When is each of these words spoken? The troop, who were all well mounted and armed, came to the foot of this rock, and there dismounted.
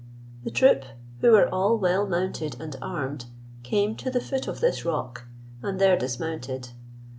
The 0.43 0.49
troop, 0.49 0.83
who 1.19 1.29
were 1.33 1.47
all 1.53 1.77
well 1.77 2.07
mounted 2.07 2.59
and 2.59 2.75
armed, 2.81 3.25
came 3.61 3.95
to 3.97 4.09
the 4.09 4.19
foot 4.19 4.47
of 4.47 4.59
this 4.59 4.83
rock, 4.83 5.25
and 5.61 5.77
there 5.79 5.95
dismounted. 5.95 6.69